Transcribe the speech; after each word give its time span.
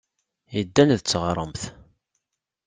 Yeddan 0.55 0.89
d 0.99 1.01
teɣremt. 1.01 1.63